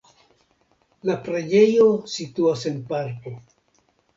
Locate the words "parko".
2.91-3.37